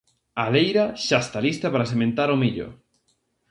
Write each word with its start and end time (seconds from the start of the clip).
A 0.43 0.45
leira 0.53 0.85
xa 1.05 1.17
está 1.25 1.39
lista 1.47 1.67
para 1.73 1.89
sementar 1.91 2.29
o 2.35 2.39
millo. 2.43 2.67